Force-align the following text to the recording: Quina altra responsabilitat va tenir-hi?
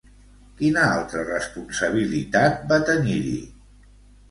Quina 0.61 0.85
altra 0.93 1.21
responsabilitat 1.27 2.59
va 2.73 2.81
tenir-hi? 2.91 3.39